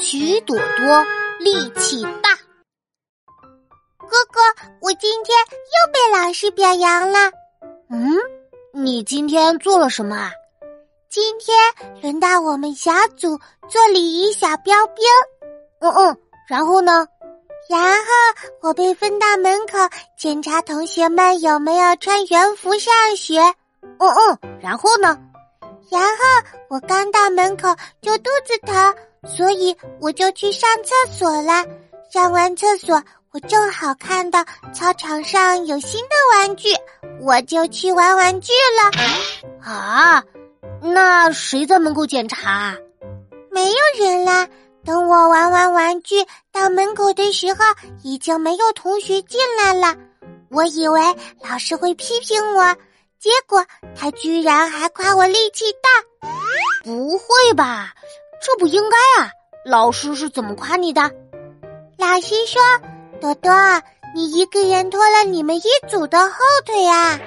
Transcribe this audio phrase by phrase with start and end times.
[0.00, 1.04] 徐朵朵
[1.40, 2.36] 力气大。
[3.98, 4.40] 哥哥，
[4.80, 7.18] 我今天又被老师表扬了。
[7.90, 8.16] 嗯，
[8.72, 10.30] 你今天做了什么啊？
[11.10, 11.56] 今天
[12.00, 13.38] 轮到我们小组
[13.68, 15.04] 做礼仪小标兵。
[15.80, 17.06] 嗯嗯，然后呢？
[17.68, 18.06] 然后
[18.62, 19.78] 我被分到门口
[20.16, 23.40] 检查同学们有没有穿园服上学。
[23.82, 25.18] 嗯嗯，然后呢？
[25.90, 26.18] 然后
[26.68, 27.68] 我刚到门口
[28.00, 28.94] 就肚子疼，
[29.26, 31.64] 所以我就去上厕所了。
[32.10, 36.68] 上完厕所，我正好看到操场上有新的玩具，
[37.20, 39.62] 我就去玩玩具了。
[39.62, 40.22] 啊，
[40.80, 42.74] 那谁在门口检查？
[43.50, 44.48] 没有人啦。
[44.84, 47.58] 等我玩完玩具到门口的时候，
[48.02, 49.94] 已经没有同学进来了。
[50.50, 51.00] 我以为
[51.46, 52.74] 老师会批评我。
[53.18, 56.28] 结果他居然还夸我力气大，
[56.84, 57.92] 不会吧？
[58.40, 59.30] 这不应该啊！
[59.64, 61.02] 老师是怎么夸你的？
[61.98, 62.60] 老师说
[63.20, 63.52] ：“朵朵，
[64.14, 67.18] 你一个人拖了你们一组的后腿啊！”